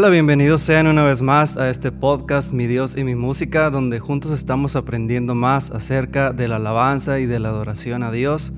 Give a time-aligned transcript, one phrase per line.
[0.00, 3.98] Hola, bienvenidos sean una vez más a este podcast Mi Dios y mi música, donde
[3.98, 8.52] juntos estamos aprendiendo más acerca de la alabanza y de la adoración a Dios.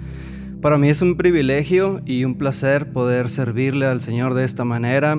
[0.60, 5.18] Para mí es un privilegio y un placer poder servirle al Señor de esta manera,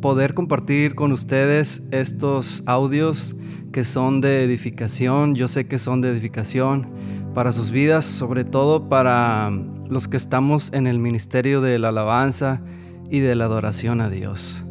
[0.00, 3.34] poder compartir con ustedes estos audios
[3.72, 6.86] que son de edificación, yo sé que son de edificación
[7.34, 9.50] para sus vidas, sobre todo para
[9.90, 12.60] los que estamos en el ministerio de la alabanza
[13.10, 14.64] y de la adoración a Dios.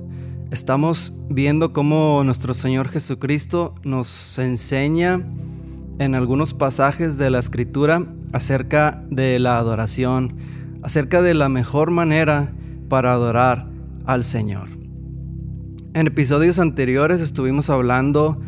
[0.51, 5.21] Estamos viendo cómo nuestro Señor Jesucristo nos enseña
[5.99, 10.37] en algunos pasajes de la Escritura acerca de la adoración,
[10.83, 12.53] acerca de la mejor manera
[12.87, 13.67] para adorar
[14.05, 14.69] al Señor.
[15.93, 18.39] En episodios anteriores estuvimos hablando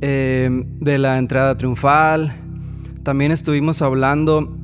[0.00, 0.48] eh,
[0.78, 2.36] de la entrada triunfal,
[3.02, 4.56] también estuvimos hablando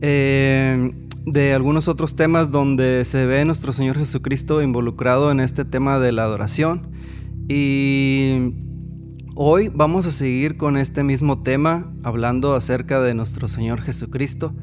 [0.00, 0.92] eh,
[1.24, 6.12] de algunos otros temas donde se ve nuestro Señor Jesucristo involucrado en este tema de
[6.12, 6.88] la adoración.
[7.48, 8.54] Y
[9.34, 14.54] hoy vamos a seguir con este mismo tema, hablando acerca de nuestro Señor Jesucristo.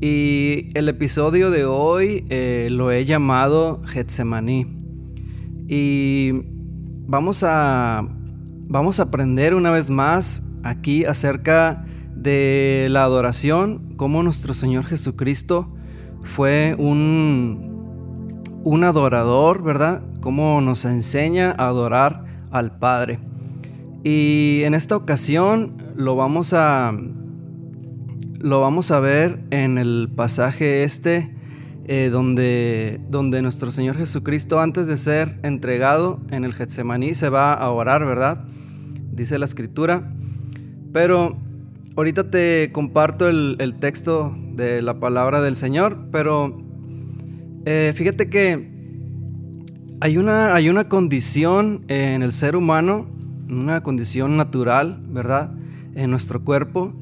[0.00, 4.66] Y el episodio de hoy eh, lo he llamado Getsemaní.
[5.68, 6.32] Y
[7.06, 8.06] vamos a,
[8.68, 11.84] vamos a aprender una vez más aquí acerca
[12.16, 15.74] de la adoración, cómo nuestro Señor Jesucristo
[16.22, 20.02] fue un, un adorador, ¿verdad?
[20.20, 23.18] Cómo nos enseña a adorar al Padre.
[24.04, 26.92] Y en esta ocasión lo vamos a
[28.38, 31.32] lo vamos a ver en el pasaje este
[31.84, 37.54] eh, donde, donde nuestro Señor Jesucristo antes de ser entregado en el Getsemaní se va
[37.54, 38.44] a orar, ¿verdad?
[39.12, 40.12] Dice la escritura.
[40.92, 41.38] Pero
[41.96, 46.62] ahorita te comparto el, texto de la palabra del Señor, pero
[47.64, 48.70] eh, fíjate que
[50.00, 53.06] hay una, hay una condición en el ser humano,
[53.48, 55.54] una condición natural, ¿verdad?
[55.94, 56.92] En nuestro cuerpo,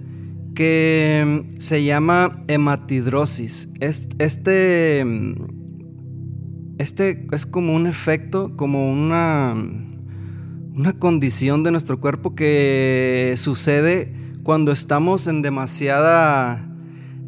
[0.54, 3.68] que mm, se llama hematidrosis.
[3.80, 5.34] Este, mm,
[6.78, 9.54] este es como un efecto, como una,
[10.74, 14.19] una condición de nuestro cuerpo que sucede
[14.50, 16.60] cuando estamos en demasiada,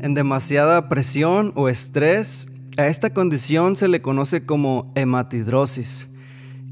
[0.01, 6.09] en demasiada presión o estrés, a esta condición se le conoce como hematidrosis.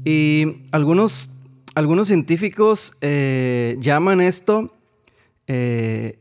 [0.03, 1.29] Y algunos,
[1.73, 4.75] algunos científicos eh, llaman esto
[5.47, 6.19] eh,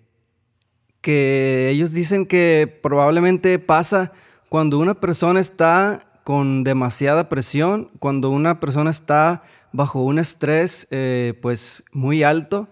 [1.00, 4.12] que ellos dicen que probablemente pasa
[4.48, 9.42] cuando una persona está con demasiada presión, cuando una persona está
[9.72, 12.68] bajo un estrés eh, pues muy alto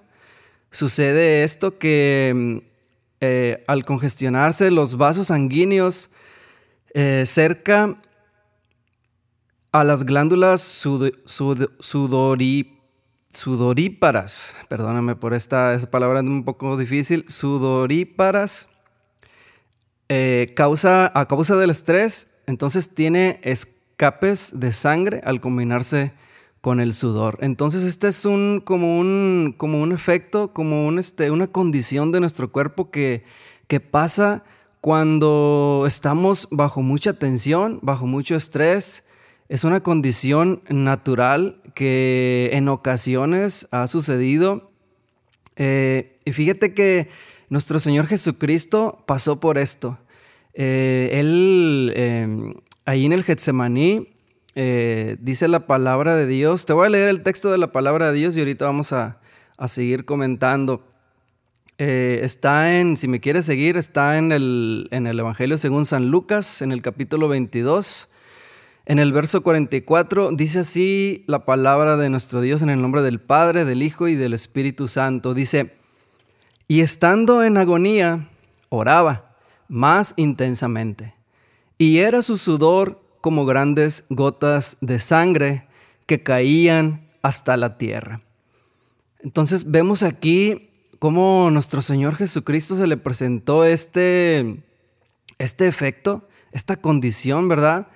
[0.71, 2.59] sucede esto que mm,
[3.21, 6.11] eh, al congestionarse los vasos sanguíneos
[6.95, 8.01] eh, cerca
[9.73, 10.63] a las glándulas
[13.31, 18.69] sudoríparas, perdóname por esta, palabra un poco difícil, sudoríparas,
[20.09, 26.13] eh, causa, a causa del estrés, entonces tiene escapes de sangre al combinarse
[26.61, 27.39] con el sudor.
[27.41, 32.21] Entonces, este es un como un, como un efecto, como un, este, una condición de
[32.21, 33.25] nuestro cuerpo que,
[33.67, 34.45] que pasa
[34.81, 39.05] cuando estamos bajo mucha tensión, bajo mucho estrés.
[39.49, 44.71] Es una condición natural que en ocasiones ha sucedido.
[45.57, 47.09] Eh, y fíjate que
[47.49, 49.99] nuestro Señor Jesucristo pasó por esto.
[50.55, 52.55] Eh, él, eh,
[52.85, 54.09] ahí en el Getsemaní,
[54.61, 56.67] eh, dice la palabra de Dios.
[56.67, 59.21] Te voy a leer el texto de la palabra de Dios y ahorita vamos a,
[59.69, 60.85] seguir comentando.
[61.79, 66.11] Eh, está en, si me quieres seguir, está en el, en el Evangelio según San
[66.11, 68.09] Lucas, en el capítulo 22.
[68.87, 73.21] En el verso 44 dice así la palabra de nuestro Dios en el nombre del
[73.21, 75.35] Padre, del Hijo y del Espíritu Santo.
[75.35, 75.77] Dice,
[76.67, 78.29] y estando en agonía,
[78.71, 79.37] oraba
[79.69, 81.15] más intensamente,
[81.79, 85.65] y era su sudor como grandes gotas de sangre
[86.07, 88.21] que caían hasta la tierra.
[89.21, 94.63] Entonces vemos aquí cómo nuestro Señor Jesucristo se le presentó este,
[95.39, 97.89] este efecto, esta condición, ¿verdad?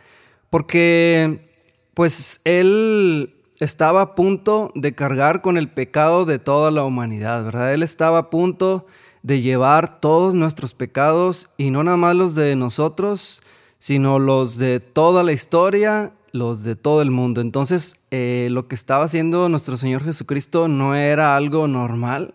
[0.51, 1.49] Porque
[1.95, 7.73] pues Él estaba a punto de cargar con el pecado de toda la humanidad, ¿verdad?
[7.73, 8.87] Él estaba a punto
[9.23, 13.43] de llevar todos nuestros pecados y no nada más los de nosotros,
[13.82, 17.40] sino los de toda la historia, los de todo el mundo.
[17.40, 22.32] Entonces, eh, lo que estaba haciendo nuestro Señor Jesucristo no era algo normal,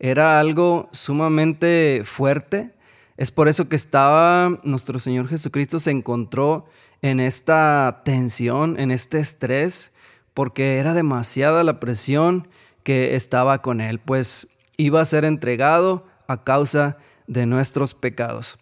[0.00, 2.72] era algo sumamente fuerte.
[3.16, 6.66] Es por eso que estaba nuestro Señor Jesucristo se encontró
[7.00, 9.92] en esta tensión, en este estrés,
[10.34, 12.48] porque era demasiada la presión
[12.82, 16.96] que estaba con él, pues iba a ser entregado a causa
[17.28, 18.58] de nuestros pecados.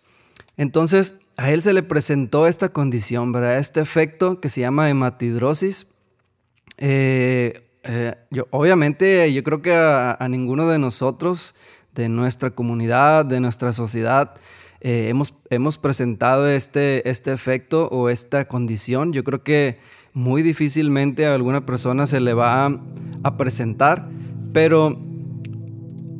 [0.58, 3.58] Entonces, a él se le presentó esta condición, ¿verdad?
[3.58, 5.86] Este efecto que se llama hematidrosis.
[6.78, 11.54] Eh, eh, yo, obviamente, yo creo que a, ninguno de nosotros,
[11.94, 14.34] de nuestra comunidad, de nuestra sociedad,
[14.80, 19.12] eh, hemos, hemos, presentado este, este efecto o esta condición.
[19.12, 19.78] Yo creo que
[20.12, 22.80] muy difícilmente a alguna persona se le va a,
[23.24, 24.08] a presentar,
[24.52, 25.05] pero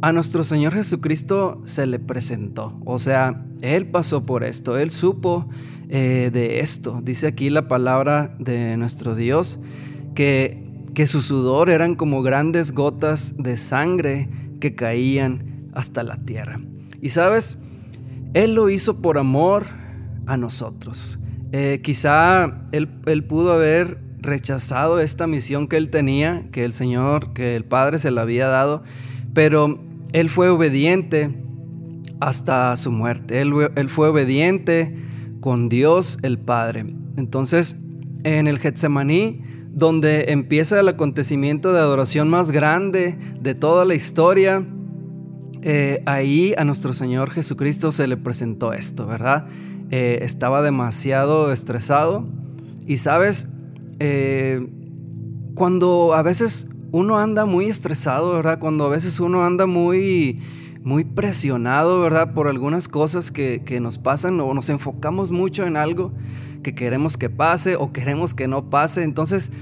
[0.02, 2.78] a nuestro Señor Jesucristo se le presentó.
[2.84, 5.48] O sea, Él pasó por esto, Él supo
[5.88, 7.00] eh, de esto.
[7.02, 9.58] Dice aquí la palabra de nuestro Dios
[10.14, 10.64] que,
[10.94, 14.28] que su sudor eran como grandes gotas de sangre
[14.60, 16.60] que caían hasta la tierra.
[17.00, 17.58] Y sabes,
[18.34, 19.66] Él lo hizo por amor
[20.26, 21.18] a nosotros.
[21.52, 27.32] Eh, quizá él, él pudo haber rechazado esta misión que él tenía, que el Señor,
[27.32, 28.82] que el Padre se la había dado,
[29.32, 29.85] pero
[30.16, 31.30] él fue obediente
[32.20, 33.42] hasta su muerte.
[33.42, 34.96] Él, fue obediente
[35.40, 36.86] con Dios el Padre.
[37.18, 37.76] Entonces,
[38.24, 39.42] en el Getsemaní,
[39.74, 44.66] donde empieza el acontecimiento de adoración más grande de toda la historia,
[45.60, 49.48] eh, ahí a nuestro Señor Jesucristo se le presentó esto, ¿verdad?
[49.90, 52.26] Eh, estaba demasiado estresado
[52.86, 53.48] y sabes,
[53.98, 54.66] eh,
[55.54, 58.58] cuando a veces uno anda muy estresado, ¿verdad?
[58.58, 60.40] Cuando a veces uno anda muy,
[60.82, 62.32] muy presionado, ¿verdad?
[62.32, 66.14] Por algunas cosas que, nos pasan o nos enfocamos mucho en algo
[66.62, 69.02] que queremos que pase o queremos que no pase.
[69.02, 69.52] Entonces,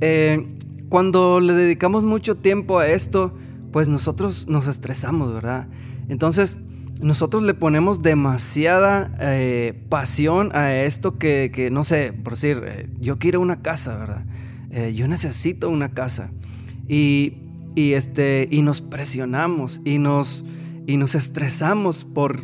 [0.00, 0.44] eh,
[0.88, 3.32] cuando le dedicamos mucho tiempo a esto,
[3.70, 5.68] pues nosotros nos estresamos, ¿verdad?
[6.08, 6.58] Entonces,
[7.00, 13.20] nosotros le ponemos demasiada eh, pasión a esto que, no sé, por decir, eh, yo
[13.20, 14.24] quiero una casa, ¿verdad?
[14.94, 16.30] yo necesito una casa.
[16.88, 17.34] Y,
[17.76, 20.44] este, y nos presionamos y nos,
[20.86, 22.42] y nos estresamos por,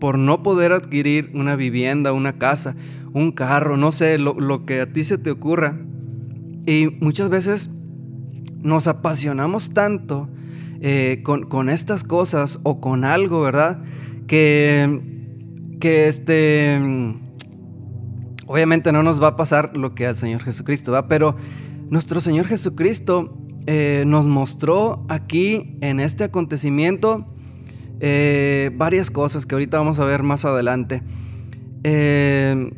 [0.00, 2.74] por no poder adquirir una vivienda, una casa,
[3.12, 5.78] un carro, no sé, lo, que a ti se te ocurra.
[6.66, 7.70] Y muchas veces
[8.62, 10.28] nos apasionamos tanto
[10.80, 13.82] eh, con, estas cosas o con algo, ¿verdad?
[14.26, 15.00] Que,
[15.80, 16.80] que este,
[18.46, 21.08] obviamente no nos va a pasar lo que al Señor Jesucristo, ¿va?
[21.08, 21.36] Pero
[21.90, 27.26] nuestro Señor Jesucristo eh, nos mostró aquí en este acontecimiento
[28.00, 31.02] eh, varias cosas que ahorita vamos a ver más adelante.
[31.84, 32.72] Eh,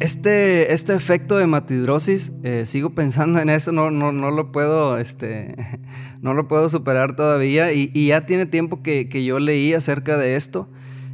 [0.00, 2.32] este, este efecto de matidrosis,
[2.64, 5.54] sigo pensando en eso, no, no, no, lo, puedo, este,
[6.20, 10.68] no lo puedo superar todavía y, ya tiene tiempo que, yo leí acerca de esto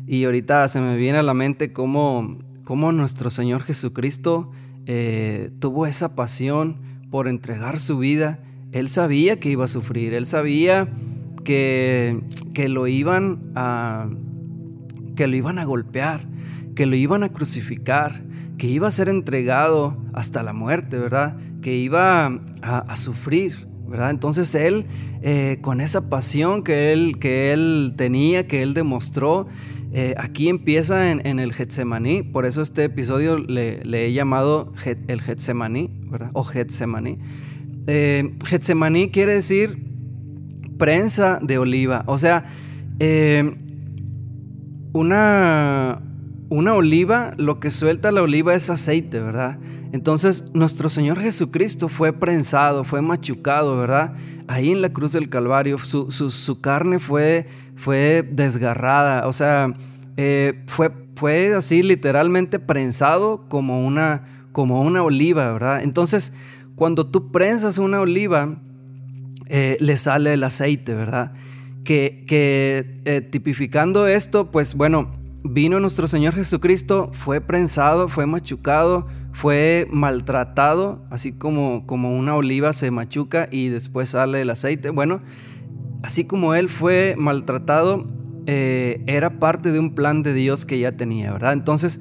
[0.07, 4.51] y ahorita se me viene a la mente cómo, cómo nuestro Señor Jesucristo
[5.61, 8.41] tuvo esa pasión por entregar su vida,
[8.73, 10.89] él sabía que iba a sufrir, él sabía
[11.45, 12.21] que,
[12.55, 14.09] que lo iban a
[15.15, 16.23] que lo iban a golpear,
[16.75, 18.23] que lo iban a crucificar,
[18.57, 21.37] que iba a ser entregado hasta la muerte, ¿verdad?
[21.61, 24.11] Que iba a, sufrir, ¿verdad?
[24.11, 24.87] Entonces él,
[25.21, 29.49] eh, con esa pasión que él, que él tenía, que él demostró,
[29.93, 34.73] eh, aquí empieza en, el Getsemaní, por eso este episodio le, he llamado
[35.09, 35.91] el Getsemaní,
[36.33, 37.19] O Getsemaní.
[37.87, 39.79] Eh, Getsemaní quiere decir
[40.79, 42.45] prensa de oliva, o sea,
[42.99, 43.57] eh,
[44.93, 46.03] una,
[46.49, 49.59] una oliva, lo que suelta la oliva es aceite, ¿verdad?
[49.93, 54.15] Entonces nuestro Señor Jesucristo fue prensado, fue machucado, ¿verdad?
[54.49, 59.73] Ahí en la cruz del Calvario, su, carne fue, fue desgarrada, o sea,
[60.17, 65.83] eh, fue, fue así literalmente prensado como una, como una oliva, ¿verdad?
[65.83, 66.33] Entonces,
[66.77, 68.59] cuando tú prensas una oliva,
[69.47, 71.33] eh, le sale el aceite, ¿verdad?
[71.85, 72.25] Que,
[73.05, 75.11] eh, tipificando esto, pues bueno,
[75.43, 82.73] vino nuestro Señor Jesucristo, fue prensado, fue machucado, fue maltratado, así como, como una oliva
[82.73, 84.91] se machuca y después sale el aceite.
[84.91, 85.23] Bueno,
[86.03, 88.07] así como él fue maltratado,
[88.47, 91.53] eh, era parte de un plan de Dios que ya tenía, ¿verdad?
[91.53, 92.01] Entonces,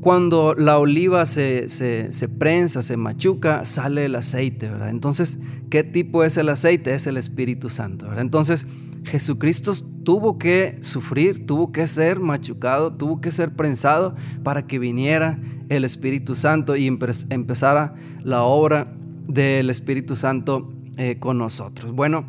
[0.00, 4.88] cuando la oliva se, se, prensa, se machuca, sale el aceite, ¿verdad?
[4.88, 5.38] Entonces,
[5.68, 6.94] ¿qué tipo es el aceite?
[6.94, 8.22] Es el Espíritu Santo, ¿verdad?
[8.22, 8.66] Entonces,
[9.04, 15.38] Jesucristo tuvo que sufrir, tuvo que ser machucado, tuvo que ser prensado para que viniera
[15.68, 18.92] el Espíritu Santo y empezara la obra
[19.26, 21.92] del Espíritu Santo eh, con nosotros.
[21.92, 22.24] Bueno,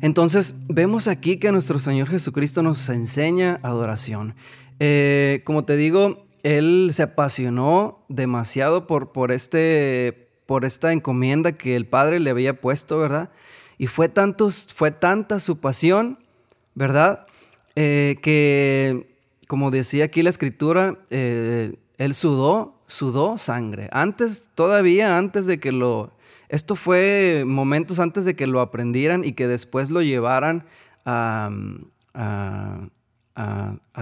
[0.00, 4.34] entonces vemos aquí que nuestro Señor Jesucristo nos enseña adoración.
[4.80, 11.76] Eh, como te digo, él se apasionó demasiado por, por, este, por esta encomienda que
[11.76, 13.30] el Padre le había puesto, ¿verdad?
[13.78, 14.10] Y fue,
[14.74, 16.18] fue tanta su pasión,
[16.74, 17.26] ¿verdad?
[17.76, 19.16] Eh, que,
[19.46, 23.88] como decía aquí la escritura, eh, él sudó, sudó sangre.
[23.92, 26.12] Antes, todavía antes de que lo...
[26.48, 30.64] Esto fue momentos antes de que lo aprendieran y que después lo llevaran
[31.04, 31.50] a,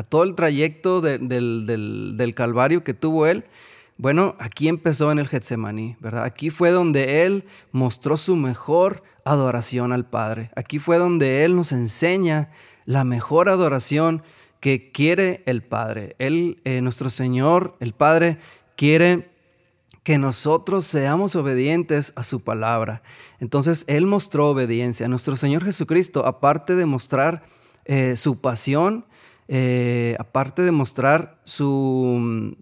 [0.08, 3.44] todo el trayecto del, Calvario que tuvo él,
[3.98, 6.24] bueno, aquí empezó en el Getsemaní, ¿verdad?
[6.24, 10.50] Aquí fue donde él mostró su mejor adoración al Padre.
[10.54, 12.50] Aquí fue donde él nos enseña
[12.84, 14.22] la mejor adoración
[14.60, 16.14] que quiere el Padre.
[16.18, 18.38] Él, eh, nuestro Señor, el Padre,
[18.76, 19.30] quiere
[20.02, 23.02] que nosotros seamos obedientes a su palabra.
[23.40, 25.08] Entonces, Él mostró obediencia.
[25.08, 27.42] Nuestro Señor Jesucristo, aparte de mostrar
[27.86, 29.04] eh, su pasión,
[29.48, 32.52] eh, aparte de mostrar su,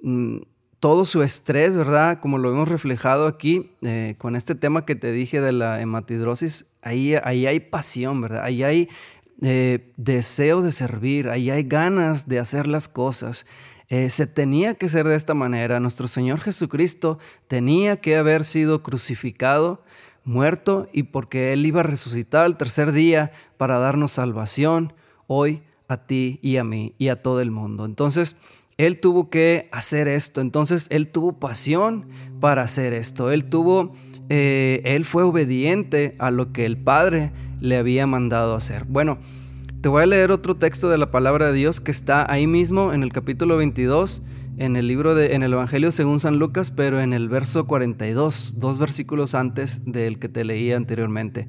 [0.00, 0.36] mm,
[0.78, 2.20] todo su estrés, ¿verdad?
[2.20, 6.66] Como lo hemos reflejado aquí eh, con este tema que te dije de la hematidrosis,
[6.82, 8.44] ahí, ahí hay pasión, ¿verdad?
[8.44, 8.88] Ahí hay
[9.42, 13.46] eh, deseo de servir, ahí hay ganas de hacer las cosas.
[13.88, 15.80] se tenía que ser de esta manera.
[15.80, 19.82] Nuestro Señor Jesucristo tenía que haber sido crucificado,
[20.24, 24.92] muerto, y porque Él iba a resucitar el tercer día para darnos salvación.
[25.26, 27.84] Hoy a ti y a mí y a todo el mundo.
[27.84, 28.36] Entonces,
[28.76, 30.40] él tuvo que hacer esto.
[30.40, 32.06] Entonces, él tuvo pasión
[32.40, 33.32] para hacer esto.
[33.32, 33.92] Él tuvo,
[34.28, 38.84] eh, él fue obediente a lo que el Padre le había mandado hacer.
[38.84, 39.18] Bueno,
[39.80, 42.92] te voy a leer otro texto de la palabra de Dios que está ahí mismo
[42.92, 44.22] en el capítulo 22
[44.58, 48.54] en el libro de en el Evangelio según San Lucas, pero en el verso 42,
[48.58, 51.48] dos versículos antes del que te leía anteriormente.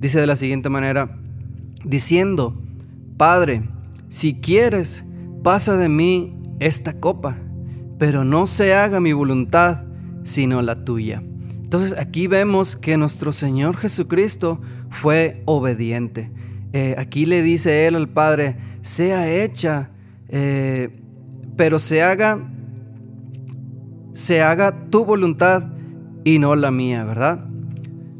[0.00, 1.18] Dice de la siguiente manera,
[1.84, 2.58] diciendo,
[3.18, 3.62] Padre,
[4.08, 5.04] si quieres,
[5.42, 7.38] pasa de mí esta copa,
[7.98, 9.84] pero no se haga mi voluntad,
[10.24, 11.22] sino la tuya.
[11.62, 14.60] Entonces aquí vemos que nuestro Señor Jesucristo
[14.90, 16.30] fue obediente.
[16.72, 19.90] Eh, aquí le dice él al Padre, sea hecha,
[20.28, 21.00] eh,
[21.56, 22.38] pero se haga,
[24.12, 25.70] se haga tu voluntad
[26.24, 27.44] y no la mía, ¿verdad?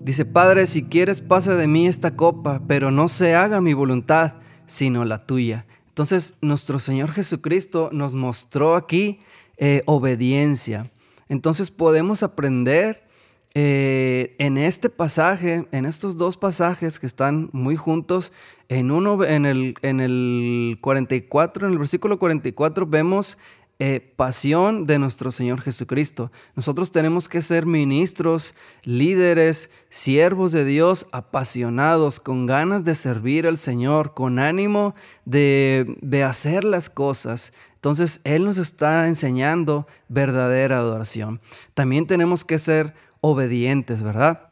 [0.02, 4.34] Dice, Padre, si quieres pasa de mí esta copa, pero no se haga mi voluntad,
[4.66, 5.64] sino la tuya.
[5.88, 9.20] Entonces, nuestro Señor Jesucristo nos mostró aquí
[9.56, 10.90] eh, obediencia.
[11.28, 13.06] Entonces, podemos aprender
[13.54, 18.32] eh, en este pasaje, en estos dos pasajes que están muy juntos,
[18.68, 23.38] en uno, en el, en el 44, en el versículo 44, vemos
[23.78, 26.32] eh, pasión de nuestro Señor Jesucristo.
[26.54, 28.54] Nosotros tenemos que ser ministros,
[28.84, 34.94] líderes, siervos de Dios, apasionados, con ganas de servir al Señor, con ánimo
[35.26, 37.52] de, de hacer las cosas.
[37.74, 41.40] Entonces, Él nos está enseñando verdadera adoración.
[41.74, 44.48] También tenemos que ser obedientes, ¿verdad?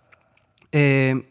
[0.73, 1.26] Eh,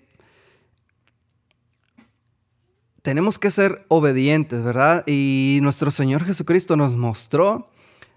[3.03, 5.03] tenemos que ser obedientes, ¿verdad?
[5.05, 7.69] Y nuestro Señor Jesucristo nos mostró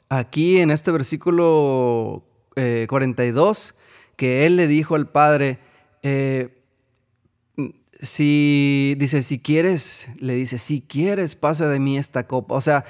[0.09, 2.25] aquí en este versículo
[2.89, 3.83] 42 eh,
[4.17, 5.59] que él le dijo al Padre,
[6.03, 6.57] eh,
[8.01, 12.55] si dice, si quieres, le dice, si quieres, pasa de mí esta copa.
[12.55, 12.85] O sea,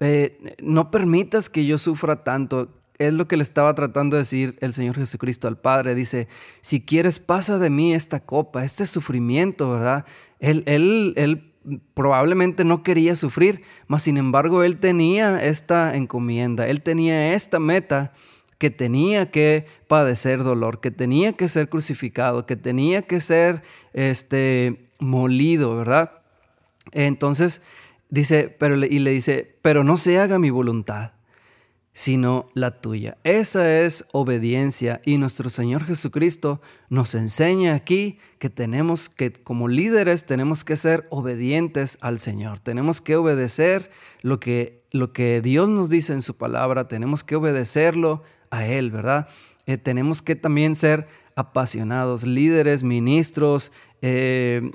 [0.00, 2.68] eh, no permitas que yo sufra tanto.
[2.98, 5.94] Es lo que le estaba tratando de decir el Señor Jesucristo al Padre.
[5.94, 6.28] Dice,
[6.60, 10.04] si quieres, pasa de mí esta copa, este sufrimiento, ¿verdad?
[10.38, 11.51] Él, él, él
[11.94, 18.12] probablemente no quería sufrir, mas sin embargo él tenía esta encomienda, él tenía esta meta
[18.58, 24.88] que tenía que padecer dolor, que tenía que ser crucificado, que tenía que ser este
[25.00, 26.12] molido, ¿verdad?
[26.92, 27.62] Entonces
[28.08, 31.12] dice, pero y le dice, "Pero no se haga mi voluntad,
[31.92, 33.18] sino la tuya.
[33.22, 40.24] Esa es obediencia y nuestro Señor Jesucristo nos enseña aquí que tenemos que, como líderes,
[40.24, 42.60] tenemos que ser obedientes al Señor.
[42.60, 43.90] Tenemos que obedecer
[44.22, 48.90] lo que, lo que Dios nos dice en su palabra, tenemos que obedecerlo a Él,
[48.90, 49.28] ¿verdad?
[49.66, 51.06] Eh, tenemos que también ser
[51.36, 53.70] apasionados, líderes, ministros,
[54.00, 54.70] eh,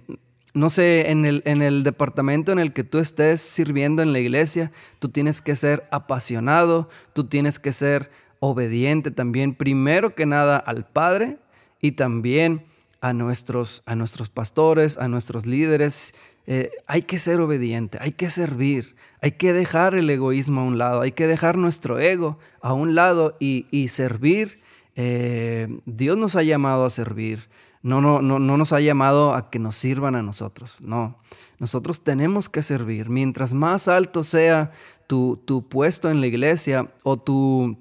[0.58, 4.20] no sé, en el, en el departamento en el que tú estés sirviendo en la
[4.20, 8.10] iglesia, tú tienes que ser apasionado, tú tienes que ser
[8.40, 11.38] obediente también, primero que nada al Padre
[11.82, 12.64] y también
[13.02, 16.16] a nuestros, a nuestros pastores, a nuestros líderes.
[16.46, 20.78] Eh, hay que ser obediente, hay que servir, hay que dejar el egoísmo a un
[20.78, 24.62] lado, hay que dejar nuestro ego a un lado y, servir.
[24.96, 27.50] Eh, Dios nos ha llamado a servir.
[27.88, 30.82] No, no, no, no nos ha llamado a que nos sirvan a nosotros.
[30.82, 31.17] No,
[31.58, 33.10] nosotros tenemos que servir.
[33.10, 34.72] Mientras más alto sea
[35.08, 37.77] tu, tu puesto en la iglesia o tu,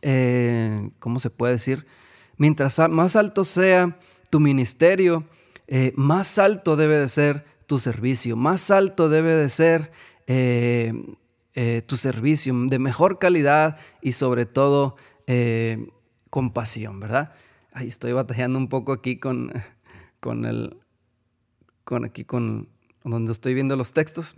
[0.00, 1.86] eh, ¿cómo se puede decir?
[2.38, 3.98] Mientras más alto sea
[4.30, 5.24] tu ministerio,
[5.66, 9.92] eh, más alto debe de ser tu servicio, más alto debe de ser
[10.26, 10.94] eh,
[11.86, 14.96] tu servicio, de mejor calidad y sobre todo
[16.30, 17.34] compasión, ¿verdad?
[17.86, 19.52] Estoy batallando un poco aquí con,
[20.20, 20.76] con el,
[21.84, 22.68] con aquí con
[23.04, 24.36] donde estoy viendo los textos.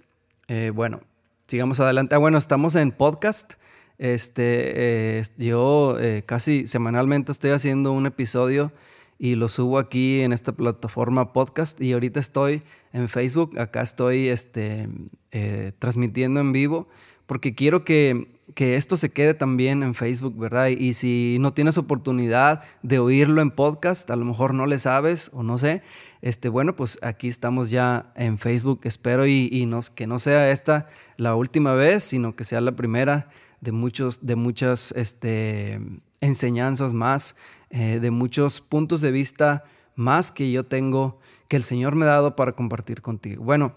[0.75, 1.01] bueno,
[1.47, 2.15] sigamos adelante.
[2.15, 3.55] Ah, bueno, estamos en podcast.
[4.01, 8.73] Este, eh, yo eh, casi semanalmente estoy haciendo un episodio
[9.19, 12.63] y lo subo aquí en esta plataforma podcast y ahorita estoy
[12.95, 14.89] en Facebook, acá estoy este,
[15.33, 16.89] eh, transmitiendo en vivo
[17.31, 20.67] porque quiero que, que, esto se quede también en Facebook, ¿verdad?
[20.67, 25.31] Y si no tienes oportunidad de oírlo en podcast, a lo mejor no le sabes
[25.33, 25.83] o no sé,
[26.23, 30.51] este, bueno, pues aquí estamos ya en Facebook, espero y, y nos, que no sea
[30.51, 33.29] esta la última vez, sino que sea la primera
[33.61, 35.79] de, muchos, de muchas este,
[36.21, 37.37] enseñanzas más,
[37.71, 39.63] eh, de muchos puntos de vista
[39.95, 43.45] más que yo tengo, que el Señor me ha dado para compartir contigo.
[43.45, 43.77] Bueno,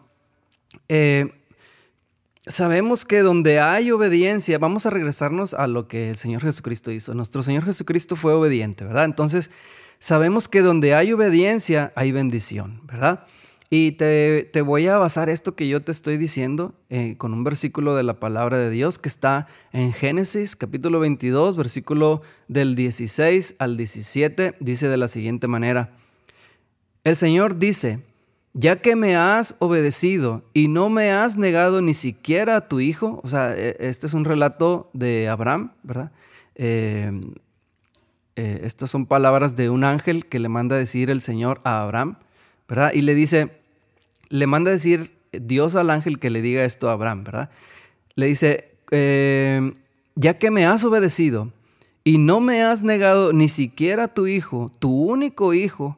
[0.90, 1.43] eh,
[2.46, 7.14] sabemos que donde hay obediencia, vamos a regresarnos a lo que el Señor Jesucristo hizo.
[7.14, 9.06] Nuestro Señor Jesucristo fue obediente, ¿verdad?
[9.06, 9.52] Entonces,
[10.00, 13.26] sabemos que donde hay obediencia, hay bendición, ¿verdad?
[13.70, 17.96] Y te, voy a basar esto que yo te estoy diciendo eh, con un versículo
[17.96, 23.76] de la palabra de Dios que está en Génesis capítulo 22, versículo del 16 al
[23.76, 25.96] 17, dice de la siguiente manera,
[27.04, 28.02] el Señor dice,
[28.54, 33.20] ya que me has obedecido y no me has negado ni siquiera a tu hijo,
[33.24, 36.12] o sea, e, este es un relato de Abraham, ¿verdad?
[36.56, 37.12] Eh,
[38.36, 42.18] eh, estas son palabras de un ángel que le manda decir el Señor a Abraham,
[42.68, 42.92] ¿verdad?
[42.94, 43.60] Y le dice,
[44.30, 47.50] le manda decir Dios al ángel que le diga esto a Abraham, ¿verdad?
[48.16, 49.74] Le dice, eh,
[50.16, 51.52] ya que me has obedecido
[52.04, 55.98] y no me has negado ni siquiera a tu hijo, tu único hijo,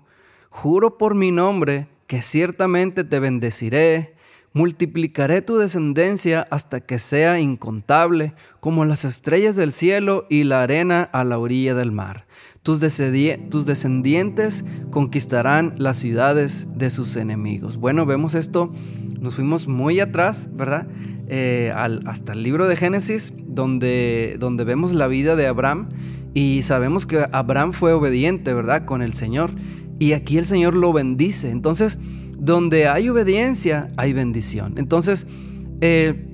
[0.50, 4.15] juro por mi nombre que ciertamente te bendeciré,
[4.54, 11.04] multiplicaré tu descendencia hasta que sea incontable, como las estrellas del cielo y la arena
[11.04, 12.26] a la orilla del mar
[12.65, 17.78] tus, descendientes conquistarán las ciudades de sus enemigos.
[17.78, 18.72] Bueno, vemos esto,
[19.22, 20.88] nos fuimos muy atrás, ¿verdad?
[21.28, 25.89] Eh, hasta el libro de Génesis, donde, donde vemos la vida de Abraham
[26.36, 28.86] y sabemos que Abraham fue obediente, ¿verdad?
[28.86, 29.52] Con el Señor.
[29.98, 31.50] Y aquí el Señor lo bendice.
[31.50, 31.98] Entonces,
[32.38, 34.74] donde hay obediencia, hay bendición.
[34.78, 35.26] Entonces,
[35.80, 36.28] eh,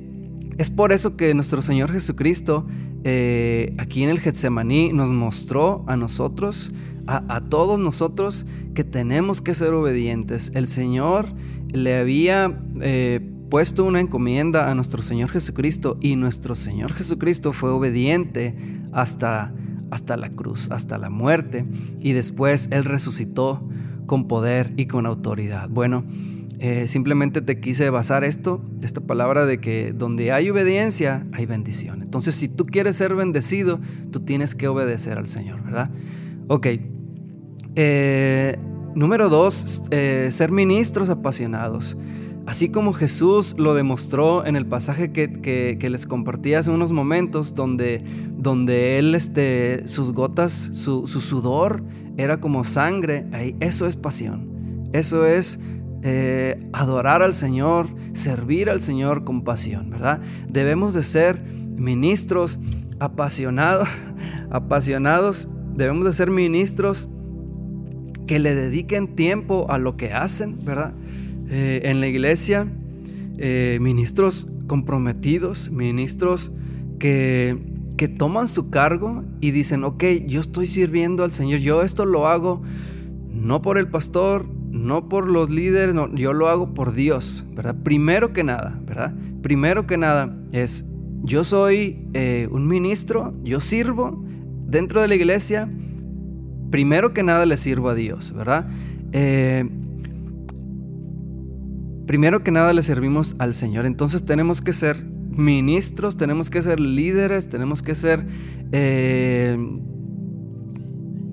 [0.58, 2.66] es por eso que nuestro Señor Jesucristo
[3.04, 6.72] eh, aquí en el Getsemaní nos mostró a nosotros,
[7.08, 10.52] a, todos nosotros, que tenemos que ser obedientes.
[10.56, 11.28] El Señor
[11.72, 17.70] le había eh, puesto una encomienda a nuestro Señor Jesucristo y nuestro Señor Jesucristo fue
[17.70, 18.56] obediente
[18.94, 19.54] hasta,
[19.92, 21.66] hasta la cruz, hasta la muerte
[22.00, 23.62] y después Él resucitó
[24.08, 25.70] con poder y con autoridad.
[25.70, 26.04] Bueno,
[26.60, 32.02] eh, simplemente te quise basar esto, esta palabra de que donde hay obediencia, hay bendición.
[32.02, 33.80] Entonces, si tú quieres ser bendecido,
[34.12, 35.90] tú tienes que obedecer al Señor, ¿verdad?
[36.48, 36.68] Ok.
[37.76, 38.60] Eh,
[38.94, 41.98] número dos, eh, ser ministros apasionados.
[42.46, 48.04] Así como Jesús lo demostró en el pasaje que, les compartí hace unos momentos, donde,
[48.42, 51.84] donde Él, este, sus gotas, su, su sudor
[52.18, 53.26] era como sangre,
[53.60, 54.90] eso es pasión.
[54.94, 55.60] Eso es
[56.04, 60.20] eh, adorar al Señor, servir al Señor con pasión, ¿verdad?
[60.50, 62.60] Debemos de ser ministros
[63.00, 63.88] apasionados,
[64.50, 67.08] apasionados, debemos de ser ministros
[68.26, 70.94] que le dediquen tiempo a lo que hacen, ¿verdad?
[71.50, 72.68] Eh, en la iglesia,
[73.38, 76.52] eh, ministros comprometidos, ministros
[76.98, 82.06] que, que toman su cargo y dicen, ok, yo estoy sirviendo al Señor, yo esto
[82.06, 82.62] lo hago
[83.42, 87.76] no por el pastor, no por los líderes, no, yo lo hago por Dios, ¿verdad?
[87.84, 89.14] Primero que nada, ¿verdad?
[89.42, 90.86] Primero que nada es,
[91.24, 94.24] yo soy eh, un ministro, yo sirvo
[94.68, 95.70] dentro de la iglesia,
[96.70, 98.70] primero que nada le sirvo a Dios, ¿verdad?
[99.12, 99.68] Eh,
[102.06, 106.80] primero que nada le servimos al Señor, entonces tenemos que ser ministros, tenemos que ser
[106.80, 108.26] líderes, tenemos que ser...
[108.72, 109.58] Eh,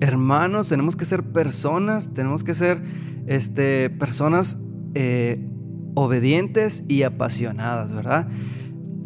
[0.01, 2.81] hermanos, tenemos que ser personas, tenemos que ser
[3.27, 4.57] este, personas
[4.95, 5.45] eh,
[5.95, 8.27] obedientes y apasionadas, ¿verdad?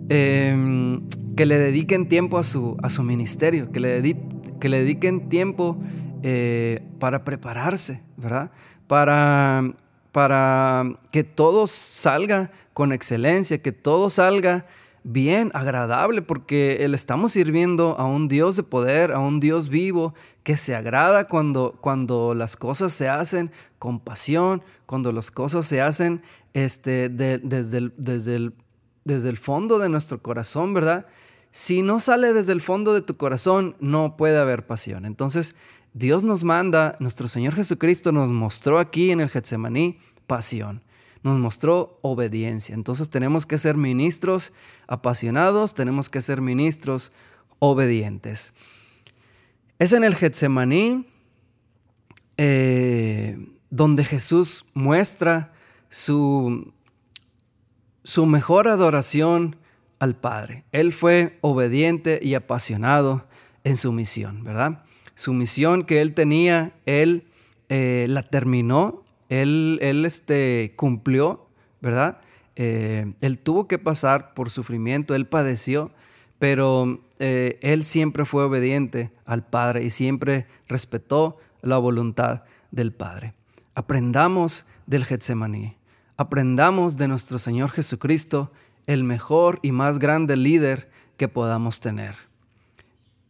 [0.09, 1.01] Em,
[1.35, 4.17] que le dediquen tiempo a su, a su ministerio, que le,
[4.59, 5.77] que le dediquen tiempo
[6.21, 8.51] eh, para prepararse, ¿verdad?
[8.87, 9.73] Para,
[10.11, 14.65] para que todo salga con excelencia, que todo salga
[15.03, 20.13] bien, agradable, porque le estamos sirviendo a un Dios de poder, a un Dios vivo,
[20.43, 25.81] que se agrada cuando, cuando las cosas se hacen con pasión, cuando las cosas se
[25.81, 26.21] hacen
[26.53, 28.53] este, desde, el, desde, el,
[29.03, 31.05] desde el fondo de nuestro corazón, ¿verdad?
[31.51, 35.05] Si no sale desde el fondo de tu corazón, no puede haber pasión.
[35.05, 35.55] Entonces,
[35.93, 40.81] Dios nos manda, nuestro Señor Jesucristo nos mostró aquí en el Getsemaní pasión
[41.23, 42.75] nos mostró obediencia.
[42.75, 44.53] Entonces tenemos que ser ministros
[44.87, 47.11] apasionados, tenemos que ser ministros
[47.59, 48.53] obedientes.
[49.79, 51.07] Es en el Getsemaní
[52.37, 53.37] eh,
[53.69, 55.53] donde Jesús muestra
[55.89, 56.73] su,
[58.03, 59.55] su mejor adoración
[59.99, 60.65] al Padre.
[60.71, 63.25] Él fue obediente y apasionado
[63.63, 64.83] en su misión, ¿verdad?
[65.15, 67.27] Su misión que él tenía, él
[67.69, 69.02] eh, la terminó
[69.41, 71.47] él, este, cumplió,
[71.81, 72.19] ¿verdad?
[72.55, 75.91] Eh, él tuvo que pasar por sufrimiento, él padeció,
[76.39, 83.33] pero eh, él siempre fue obediente al Padre y siempre respetó la voluntad del Padre.
[83.75, 85.77] Aprendamos del Getsemaní,
[86.17, 88.51] aprendamos de nuestro Señor Jesucristo,
[88.85, 92.15] el mejor y más grande líder que podamos tener.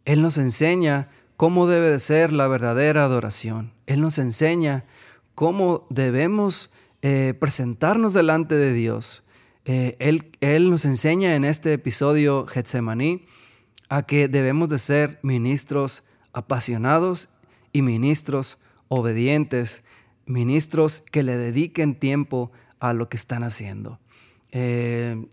[0.05, 3.71] Él nos enseña cómo debe de ser la verdadera adoración.
[3.85, 4.83] Él nos enseña
[5.35, 9.23] cómo debemos eh, presentarnos delante de Dios.
[9.65, 13.25] Eh, él, él, nos enseña en este episodio Getsemaní
[13.89, 17.29] a que debemos de ser ministros apasionados
[17.71, 19.83] y ministros obedientes,
[20.25, 23.99] ministros que le dediquen tiempo a lo que están haciendo.
[24.51, 25.25] Eh,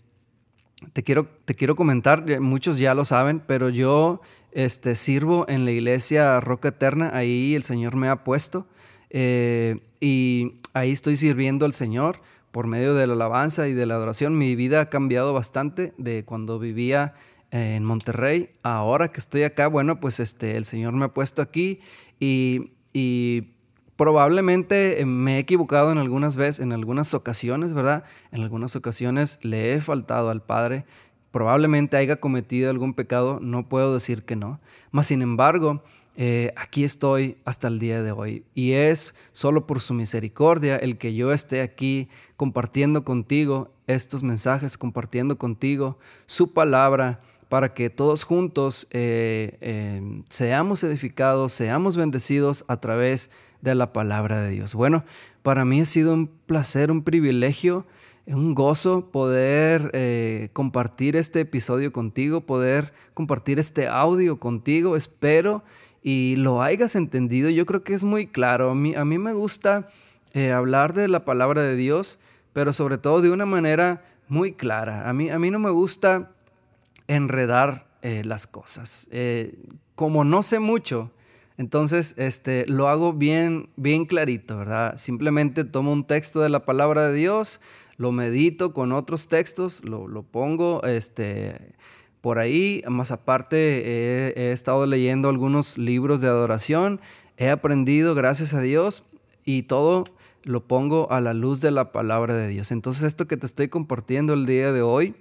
[0.93, 4.21] te, quiero, te quiero comentar, muchos ya lo saben, pero yo
[4.53, 8.67] este, sirvo en la iglesia Roca Eterna, ahí el Señor me ha puesto.
[9.11, 12.21] Eh, y ahí estoy sirviendo al Señor
[12.51, 14.39] por medio de la alabanza y de la adoración.
[14.39, 17.15] Mi vida ha cambiado bastante de cuando vivía
[17.51, 18.51] eh, en Monterrey.
[18.63, 21.81] Ahora que estoy acá, bueno, pues este, el Señor me ha puesto aquí
[22.19, 23.53] y, y
[23.97, 28.05] probablemente me he equivocado en algunas veces, en algunas ocasiones, ¿verdad?
[28.33, 30.87] En algunas ocasiones le he faltado al Padre.
[31.31, 34.61] Probablemente haya cometido algún pecado, no puedo decir que no.
[34.91, 35.85] Mas, sin embargo,
[36.23, 38.45] eh, aquí estoy hasta el día de hoy.
[38.55, 44.77] Y es solo por su misericordia el que yo esté aquí compartiendo contigo estos mensajes,
[44.77, 52.77] compartiendo contigo su palabra, para que todos juntos eh, eh, seamos edificados, seamos bendecidos a
[52.77, 53.31] través
[53.63, 54.75] de la palabra de Dios.
[54.75, 55.05] Bueno,
[55.43, 57.87] para mí ha sido un placer, un privilegio,
[58.27, 64.97] un gozo poder compartir este episodio contigo, poder compartir este audio contigo.
[64.97, 65.65] Espero
[66.03, 68.71] y lo hayas entendido, yo creo que es muy claro.
[68.71, 69.89] A mí, me gusta
[70.33, 72.19] eh, hablar de la palabra de Dios,
[72.53, 75.09] pero sobre todo de una manera muy clara.
[75.09, 76.31] A mí, no me gusta
[77.07, 79.09] enredar eh, las cosas.
[79.11, 79.59] Eh,
[79.95, 81.11] como no sé mucho,
[81.59, 84.97] entonces este, lo hago bien, bien clarito, ¿verdad?
[84.97, 87.61] Simplemente tomo un texto de la palabra de Dios,
[88.01, 91.75] lo medito con otros textos, lo, lo pongo este,
[92.23, 92.83] por ahí.
[92.89, 97.03] Más aparte, he, estado leyendo algunos libros de adoración,
[97.37, 99.05] he aprendido, gracias a Dios,
[99.45, 100.05] y todo
[100.45, 102.73] lo pongo a la luz de la palabra de Dios.
[102.73, 105.15] Entonces esto que te estoy compartiendo el día de hoy,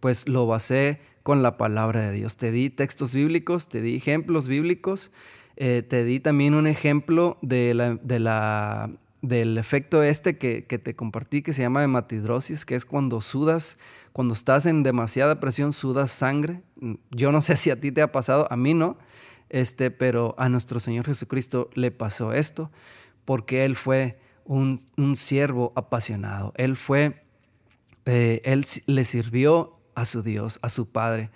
[0.00, 2.38] pues lo basé con la palabra de Dios.
[2.38, 5.10] Te di textos bíblicos, te di ejemplos bíblicos,
[5.56, 8.90] eh, te di también un ejemplo de la, de la,
[9.22, 13.78] del efecto este que, te compartí que se llama hematidrosis, que es cuando sudas
[14.12, 16.60] cuando estás en demasiada presión, sudas sangre.
[17.10, 18.98] Yo no sé si a ti te ha pasado, a mí no,
[19.48, 22.70] este, pero a nuestro Señor Jesucristo le pasó esto
[23.24, 24.80] porque Él fue un,
[25.14, 26.52] siervo apasionado.
[26.56, 27.24] Él fue,
[28.04, 31.30] eh, Él le sirvió a su Dios, a su Padre,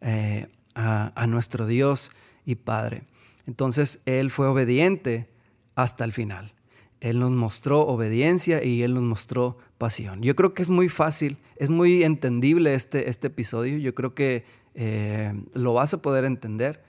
[0.00, 2.12] eh, a nuestro Dios
[2.46, 3.02] y Padre.
[3.46, 5.28] Entonces Él fue obediente
[5.74, 6.54] hasta el final.
[7.02, 10.22] Él nos mostró obediencia y Él nos mostró pasión.
[10.22, 13.76] Yo creo que es muy fácil, es muy entendible este, este episodio.
[13.78, 14.44] Yo creo que
[14.76, 16.80] eh, lo vas a poder entender,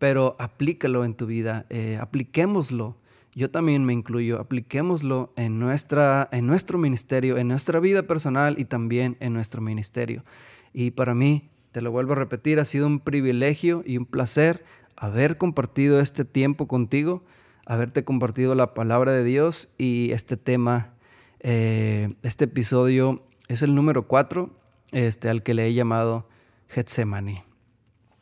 [0.00, 2.96] pero aplícalo en tu vida, eh, apliquémoslo.
[3.36, 8.64] Yo también me incluyo, apliquémoslo en, nuestra, en nuestro ministerio, en nuestra vida personal y
[8.64, 10.24] también en nuestro ministerio.
[10.72, 14.64] Y para mí, te lo vuelvo a repetir, ha sido un privilegio y un placer
[14.96, 17.22] haber compartido este tiempo contigo
[17.66, 20.94] haberte compartido la palabra de Dios y este tema,
[21.40, 24.50] eh, este episodio es el número 4,
[24.92, 26.28] este, al que le he llamado
[26.68, 27.42] Getsemani.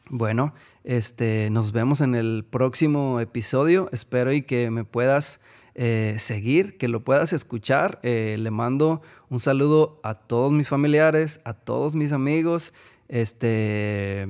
[0.08, 3.88] Bueno, este, nos vemos en el próximo episodio.
[3.92, 5.40] Espero y que me puedas
[5.76, 8.00] eh, seguir, que lo puedas escuchar.
[8.02, 12.72] Eh, le mando un saludo a todos mis familiares, a todos mis amigos.
[13.08, 14.26] Este,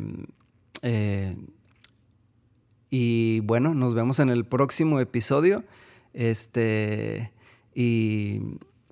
[2.90, 5.64] y bueno, nos vemos en el próximo episodio.
[6.12, 7.33] Este,
[7.74, 8.40] y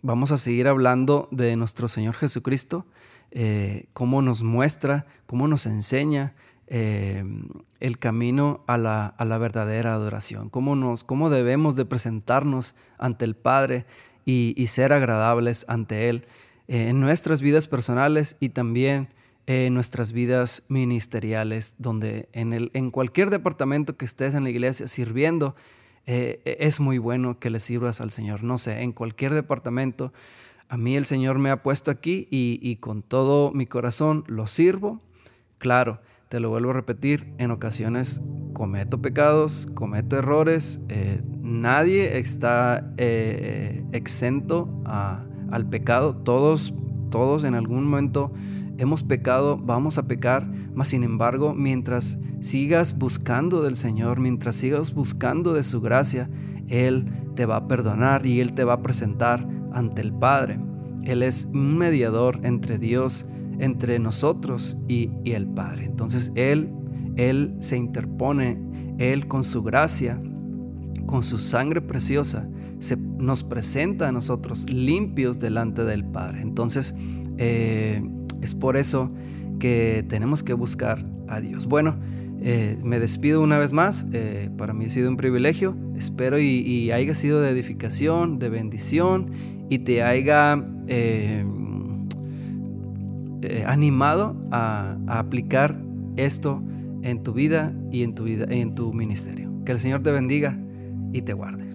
[0.03, 2.87] vamos a seguir hablando de nuestro Señor Jesucristo,
[3.93, 6.35] cómo nos muestra, cómo nos enseña.
[6.71, 7.25] Eh,
[7.81, 13.87] el camino a la, verdadera adoración, cómo, nos, cómo debemos de presentarnos ante el Padre
[14.27, 16.27] y, ser agradables ante Él
[16.67, 19.09] eh, en nuestras vidas personales y también
[19.49, 24.87] en nuestras vidas ministeriales, donde en, el, en cualquier departamento que estés en la iglesia
[24.89, 25.57] sirviendo,
[26.07, 28.45] eh, es muy bueno que le sirvas al Señor.
[28.45, 30.13] No sé, en cualquier departamento,
[30.69, 34.47] a mí el Señor me ha puesto aquí y, y con todo mi corazón lo
[34.47, 35.01] sirvo.
[35.57, 38.21] Claro, te lo vuelvo a repetir, en ocasiones
[38.53, 46.75] cometo pecados, cometo errores, eh, nadie está eh, exento al pecado, todos,
[47.09, 48.31] todos en algún momento
[48.79, 54.95] hemos pecado, vamos a pecar, mas sin embargo, mientras sigas buscando del Señor, mientras sigas
[54.95, 56.31] buscando de su gracia,
[56.69, 60.59] Él te va a perdonar y Él te va a presentar ante el Padre.
[61.03, 63.27] Él es un mediador entre Dios
[63.59, 65.85] entre nosotros y, el Padre.
[65.85, 66.71] Entonces Él,
[67.17, 68.61] Él se interpone,
[68.99, 70.21] Él con su gracia,
[71.07, 76.43] con su sangre preciosa, se, nos presenta a nosotros limpios delante del Padre.
[76.43, 76.95] Entonces
[77.39, 78.03] eh,
[78.43, 79.11] es por eso
[79.59, 81.67] que tenemos que buscar a Dios.
[81.67, 81.97] Bueno,
[82.41, 84.07] eh, me despido una vez más.
[84.13, 85.77] Eh, para mí ha sido un privilegio.
[85.97, 89.31] Espero y, haya sido de edificación, de bendición
[89.69, 91.45] y te haya eh,
[93.67, 95.81] animado a, a, aplicar
[96.17, 96.63] esto
[97.03, 99.53] en tu vida y en tu vida en tu ministerio.
[99.65, 100.59] Que el Señor te bendiga
[101.13, 101.68] y te guarde.